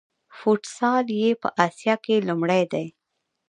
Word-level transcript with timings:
فوټسال 0.37 1.05
یې 1.21 1.29
په 1.41 1.47
اسیا 1.65 1.95
کې 2.03 2.25
لومړی 2.27 2.63
دی. 2.71 2.85